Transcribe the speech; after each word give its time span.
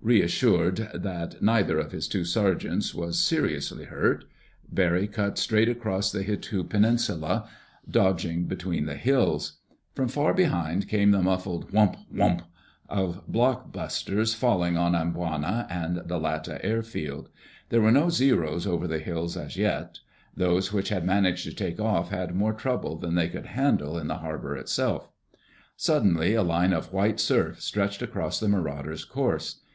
Reassured 0.00 0.88
that 0.94 1.42
neither 1.42 1.78
of 1.80 1.90
his 1.90 2.06
two 2.06 2.24
sergeants 2.24 2.94
was 2.94 3.18
seriously 3.18 3.84
hurt, 3.86 4.24
Barry 4.70 5.06
cut 5.08 5.36
straight 5.36 5.68
across 5.68 6.10
the 6.12 6.22
Hitu 6.22 6.62
Peninsula, 6.62 7.48
dodging 7.90 8.44
between 8.44 8.86
the 8.86 8.94
hills. 8.94 9.58
From 9.96 10.06
far 10.06 10.32
behind 10.32 10.88
came 10.88 11.10
the 11.10 11.20
muffled 11.20 11.72
WHUMP, 11.72 11.96
WHUMP, 12.12 12.42
of 12.88 13.26
block 13.26 13.72
busters 13.72 14.32
falling 14.32 14.76
on 14.78 14.92
Amboina 14.94 15.66
and 15.68 15.96
the 16.06 16.18
Lata 16.18 16.64
airfield. 16.64 17.28
There 17.70 17.82
were 17.82 17.90
no 17.92 18.08
Zeros 18.08 18.64
over 18.66 18.86
the 18.86 19.00
hills 19.00 19.36
as 19.36 19.56
yet. 19.56 19.98
Those 20.36 20.72
which 20.72 20.88
had 20.90 21.04
managed 21.04 21.44
to 21.44 21.52
take 21.52 21.80
off 21.80 22.10
had 22.10 22.34
more 22.34 22.54
trouble 22.54 22.96
than 22.96 23.16
they 23.16 23.28
could 23.28 23.46
handle 23.46 23.98
in 23.98 24.06
the 24.06 24.18
harbor 24.18 24.56
itself. 24.56 25.10
Suddenly 25.76 26.32
a 26.34 26.44
line 26.44 26.72
of 26.72 26.92
white 26.92 27.18
surf 27.18 27.60
stretched 27.60 28.00
across 28.02 28.38
the 28.40 28.48
Marauder's 28.48 29.04
course. 29.04 29.62